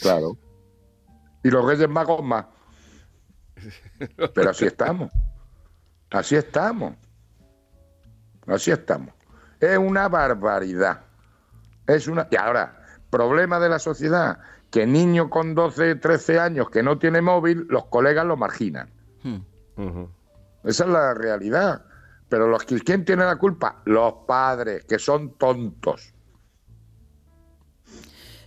Claro. 0.00 0.36
Y 1.42 1.50
los 1.50 1.64
Reyes 1.64 1.88
Magos 1.88 2.22
más. 2.22 2.46
Pero 4.34 4.50
así 4.50 4.66
estamos. 4.66 5.10
Así 6.10 6.36
estamos. 6.36 6.94
Así 8.46 8.70
estamos. 8.70 9.14
Es 9.60 9.78
una 9.78 10.08
barbaridad. 10.08 11.00
Es 11.86 12.08
una. 12.08 12.26
Y 12.30 12.36
ahora, 12.36 12.82
problema 13.10 13.60
de 13.60 13.68
la 13.68 13.78
sociedad, 13.78 14.38
que 14.70 14.86
niño 14.86 15.28
con 15.28 15.54
12, 15.54 15.96
13 15.96 16.38
años 16.40 16.70
que 16.70 16.82
no 16.82 16.98
tiene 16.98 17.20
móvil, 17.20 17.66
los 17.68 17.86
colegas 17.86 18.24
lo 18.24 18.36
marginan. 18.36 18.88
Hmm. 19.22 20.04
Esa 20.64 20.84
es 20.84 20.90
la 20.90 21.14
realidad. 21.14 21.84
Pero 22.28 22.46
los 22.46 22.64
que 22.64 22.78
¿quién 22.80 23.04
tiene 23.04 23.24
la 23.24 23.36
culpa? 23.36 23.82
Los 23.86 24.14
padres, 24.26 24.84
que 24.84 24.98
son 24.98 25.36
tontos. 25.36 26.14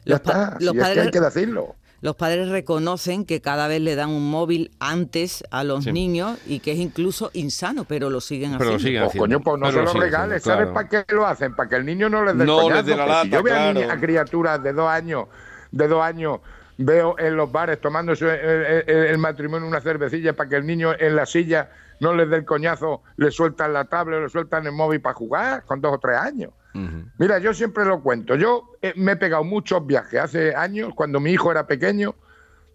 Ya 0.05 0.13
Los 0.15 0.19
pa- 0.21 0.31
está. 0.31 0.51
los 0.53 0.59
si 0.59 0.65
es 0.67 0.71
que 0.73 0.79
padres- 0.79 1.05
hay 1.05 1.11
que 1.11 1.19
decirlo. 1.19 1.75
Los 2.03 2.17
padres 2.17 2.49
reconocen 2.49 3.23
que 3.25 3.39
cada 3.39 3.69
vez 3.69 3.79
le 3.79 3.95
dan 3.95 4.09
un 4.09 4.29
móvil 4.29 4.71
antes 4.81 5.41
a 5.51 5.63
los 5.63 5.85
Sí. 5.85 5.93
niños 5.93 6.37
y 6.45 6.59
que 6.59 6.73
es 6.73 6.77
incluso 6.79 7.31
insano, 7.31 7.85
pero 7.85 8.09
lo 8.09 8.19
siguen 8.19 8.57
Pero 8.57 8.71
lo 8.71 8.75
haciendo. 8.75 8.79
siguen 8.83 9.01
Pues 9.03 9.09
haciendo. 9.11 9.23
coño, 9.23 9.39
pues 9.41 9.59
no 9.61 9.65
Pero 9.67 9.87
se 9.87 9.95
lo 9.95 10.01
regales. 10.03 10.41
haciendo, 10.41 10.43
¿Sabes 10.43 10.71
claro. 10.71 10.73
para 10.89 11.05
qué 11.05 11.13
lo 11.15 11.25
hacen? 11.25 11.55
Para 11.55 11.69
que 11.69 11.75
el 11.77 11.85
niño 11.85 12.09
no 12.09 12.25
les 12.25 12.35
dé 12.35 12.41
el 12.43 12.47
No 12.47 12.57
coñazo. 12.57 12.75
les 12.75 12.85
dé 12.87 12.95
la 12.97 13.03
si 13.05 13.09
lata, 13.09 13.27
yo 13.37 13.41
veo 13.43 13.55
a, 13.55 13.73
niñas- 13.73 13.89
a 13.89 13.99
criaturas 14.01 14.61
de 14.61 14.73
dos 14.73 14.89
años, 14.89 15.27
de 15.71 15.87
dos 15.87 16.03
años, 16.03 16.39
veo 16.77 17.15
en 17.19 17.37
los 17.37 17.49
bares 17.49 17.79
tomándose 17.79 18.25
el, 18.25 18.83
el- 18.85 19.05
el 19.05 19.17
matrimonio 19.17 19.65
una 19.65 19.79
cervecilla 19.79 20.33
para 20.33 20.49
que 20.49 20.57
el 20.57 20.65
niño 20.65 20.91
en 20.99 21.15
la 21.15 21.25
silla 21.25 21.69
no 22.01 22.13
les 22.13 22.29
dé 22.29 22.35
el 22.35 22.43
coñazo, 22.43 23.01
le 23.15 23.31
sueltan 23.31 23.71
la 23.71 23.85
tablet, 23.85 24.21
le 24.23 24.27
sueltan 24.27 24.65
el 24.65 24.73
móvil 24.73 24.99
para 24.99 25.15
jugar 25.15 25.63
con 25.63 25.79
dos 25.79 25.93
o 25.93 25.99
tres 25.99 26.17
años. 26.17 26.51
Mira, 27.19 27.37
yo 27.39 27.53
siempre 27.53 27.85
lo 27.85 28.01
cuento. 28.01 28.35
Yo 28.35 28.71
eh, 28.81 28.93
me 28.95 29.13
he 29.13 29.15
pegado 29.15 29.43
muchos 29.43 29.85
viajes 29.85 30.19
hace 30.19 30.55
años, 30.55 30.93
cuando 30.95 31.19
mi 31.19 31.31
hijo 31.31 31.51
era 31.51 31.67
pequeño, 31.67 32.15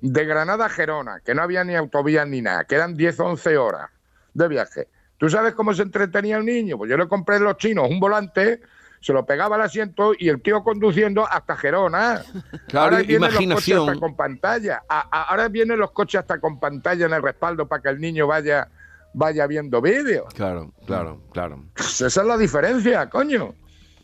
de 0.00 0.24
Granada 0.24 0.66
a 0.66 0.68
Gerona, 0.68 1.20
que 1.24 1.34
no 1.34 1.42
había 1.42 1.64
ni 1.64 1.74
autovías 1.74 2.26
ni 2.28 2.40
nada, 2.40 2.64
que 2.64 2.76
eran 2.76 2.94
10 2.94 3.18
o 3.20 3.24
11 3.26 3.56
horas 3.58 3.90
de 4.34 4.46
viaje. 4.48 4.88
¿Tú 5.16 5.28
sabes 5.28 5.54
cómo 5.54 5.74
se 5.74 5.82
entretenía 5.82 6.36
el 6.36 6.44
niño? 6.44 6.78
Pues 6.78 6.88
yo 6.88 6.96
le 6.96 7.08
compré 7.08 7.36
en 7.36 7.44
los 7.44 7.56
chinos 7.56 7.88
un 7.90 7.98
volante, 7.98 8.60
se 9.00 9.12
lo 9.12 9.26
pegaba 9.26 9.56
al 9.56 9.62
asiento 9.62 10.12
y 10.16 10.28
el 10.28 10.40
tío 10.42 10.62
conduciendo 10.62 11.26
hasta 11.28 11.56
Gerona. 11.56 12.22
Claro, 12.68 12.84
ahora 12.96 12.98
vienen 12.98 13.28
imaginación. 13.30 13.48
los 13.78 13.86
coches 13.86 13.94
hasta 13.96 14.00
con 14.00 14.16
pantalla. 14.16 14.82
A- 14.88 15.08
a- 15.10 15.22
ahora 15.30 15.48
vienen 15.48 15.78
los 15.80 15.90
coches 15.90 16.20
hasta 16.20 16.38
con 16.40 16.60
pantalla 16.60 17.06
en 17.06 17.12
el 17.14 17.22
respaldo 17.22 17.66
para 17.66 17.82
que 17.82 17.88
el 17.88 18.00
niño 18.00 18.28
vaya, 18.28 18.68
vaya 19.14 19.48
viendo 19.48 19.80
vídeos. 19.82 20.32
Claro, 20.34 20.72
claro, 20.86 21.20
claro. 21.32 21.64
Esa 21.76 22.06
es 22.06 22.16
la 22.16 22.36
diferencia, 22.38 23.10
coño. 23.10 23.54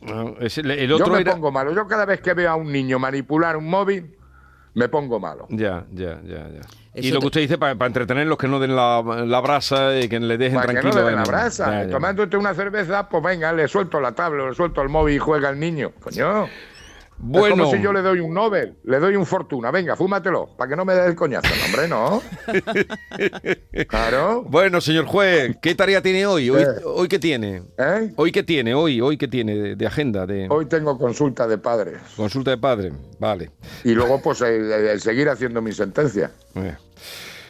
No, 0.04 0.36
es 0.40 0.58
el, 0.58 0.70
el 0.70 0.88
Yo 0.88 1.06
me 1.06 1.20
era... 1.20 1.32
pongo 1.32 1.50
malo. 1.50 1.72
Yo 1.72 1.86
cada 1.86 2.04
vez 2.04 2.20
que 2.20 2.34
veo 2.34 2.50
a 2.50 2.54
un 2.56 2.70
niño 2.70 2.98
manipular 2.98 3.56
un 3.56 3.68
móvil, 3.68 4.16
me 4.74 4.88
pongo 4.88 5.18
malo. 5.18 5.46
Ya, 5.50 5.84
ya, 5.92 6.20
ya, 6.22 6.48
ya. 6.48 6.60
Y 6.96 7.10
lo 7.10 7.20
que 7.20 7.26
usted 7.26 7.40
dice, 7.40 7.58
para, 7.58 7.72
entretenerlos, 7.86 8.38
que 8.38 8.46
no 8.46 8.60
den 8.60 8.76
la, 8.76 9.02
la 9.02 9.40
brasa 9.40 9.98
y 9.98 10.08
que 10.08 10.20
le 10.20 10.38
dejen 10.38 10.56
Para 10.60 10.68
que 10.68 10.74
no 10.74 10.80
tranquilo. 10.82 11.04
le 11.04 11.10
den 11.10 11.16
la 11.16 11.24
brasa. 11.24 11.66
Ya, 11.70 11.84
ya. 11.86 11.90
Tomándote 11.90 12.36
una 12.36 12.54
cerveza, 12.54 13.08
pues 13.08 13.22
venga, 13.22 13.52
le 13.52 13.66
suelto 13.66 14.00
la 14.00 14.12
tabla, 14.12 14.48
le 14.48 14.54
suelto 14.54 14.80
el 14.82 14.88
móvil 14.88 15.16
y 15.16 15.18
juega 15.18 15.50
el 15.50 15.58
niño. 15.58 15.92
Coño. 16.00 16.48
Bueno. 17.16 17.54
Es 17.54 17.60
como 17.62 17.70
si 17.76 17.80
yo 17.82 17.92
le 17.92 18.02
doy 18.02 18.20
un 18.20 18.34
Nobel, 18.34 18.76
le 18.84 18.98
doy 18.98 19.14
un 19.16 19.24
fortuna. 19.24 19.70
Venga, 19.70 19.94
fúmatelo, 19.96 20.48
para 20.56 20.68
que 20.70 20.76
no 20.76 20.84
me 20.84 20.94
dé 20.94 21.06
el 21.06 21.14
coñazo. 21.14 21.48
No, 21.48 21.64
hombre, 21.66 21.88
no. 21.88 22.22
Claro. 23.88 24.42
Bueno, 24.46 24.80
señor 24.80 25.04
juez, 25.06 25.56
¿qué 25.62 25.74
tarea 25.74 26.02
tiene 26.02 26.26
hoy? 26.26 26.50
¿Hoy, 26.50 26.62
Eh. 26.62 26.66
hoy 26.84 27.08
qué 27.08 27.18
tiene? 27.18 27.62
¿Eh? 27.78 28.12
¿Hoy 28.16 28.32
qué 28.32 28.42
tiene? 28.42 28.74
¿Hoy, 28.74 29.00
hoy 29.00 29.16
qué 29.16 29.28
tiene 29.28 29.54
de, 29.56 29.76
de 29.76 29.86
agenda? 29.86 30.26
De 30.26 30.46
Hoy 30.50 30.66
tengo 30.66 30.98
consulta 30.98 31.46
de 31.46 31.58
padres. 31.58 31.98
consulta 32.16 32.50
de 32.50 32.58
padre. 32.58 32.92
Vale. 33.18 33.50
Y 33.84 33.92
luego, 33.94 34.20
pues, 34.22 34.40
el, 34.42 34.70
el 34.70 35.00
seguir 35.00 35.28
haciendo 35.28 35.60
mi 35.62 35.72
sentencia. 35.72 36.30
Eh. 36.56 36.74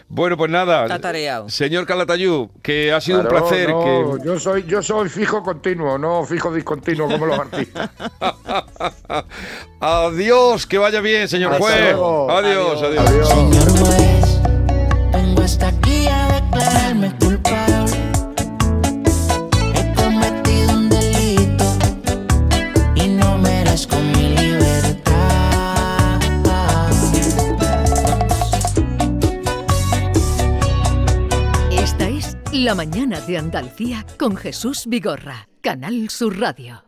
Bueno, 0.07 0.37
pues 0.37 0.51
nada. 0.51 0.83
Está 0.83 0.99
tareado. 1.01 1.49
Señor 1.49 1.87
Calatayud, 1.87 2.49
que 2.63 2.93
ha 2.93 3.01
sido 3.01 3.23
Claro, 3.23 3.37
un 3.37 3.49
placer. 3.49 3.71
no, 3.71 4.19
que... 4.19 4.27
yo 4.27 4.39
soy 4.39 4.65
yo 4.65 4.83
soy 4.83 5.09
fijo 5.09 5.43
continuo, 5.43 5.97
no 5.99 6.25
fijo 6.25 6.53
discontinuo 6.53 7.09
como 7.09 7.25
los 7.27 7.39
artistas. 7.39 7.91
Adiós, 9.81 10.67
que 10.67 10.79
vaya 10.79 11.01
bien, 11.01 11.29
señor 11.29 11.53
Hasta 11.53 11.65
juez. 11.65 11.81
luego. 11.83 12.31
Adiós, 12.31 12.83
adiós. 12.83 13.09
Adiós. 13.09 13.29
Señor 13.29 13.71
juez, 13.79 14.41
vengo 15.13 15.43
hasta 15.43 15.69
aquí 15.69 16.07
a 16.09 16.29
declararme 16.41 17.15
culpable. 17.19 17.97
He 19.75 19.95
cometido 19.95 20.73
un 20.73 20.89
delito 20.89 21.65
y 22.95 23.09
no 23.09 23.39
merezco 23.39 23.97
mi 23.97 24.29
libertad. 24.37 26.21
Esta 31.71 32.09
es 32.09 32.37
La 32.53 32.75
Mañana 32.75 33.21
de 33.21 33.39
Andalucía 33.39 34.05
con 34.19 34.37
Jesús 34.37 34.85
Vigorra, 34.87 35.49
Canal 35.61 36.09
Sur 36.11 36.39
Radio. 36.41 36.85